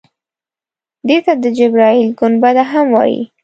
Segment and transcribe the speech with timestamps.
[1.07, 3.21] دې ته د جبرائیل ګنبده هم وایي.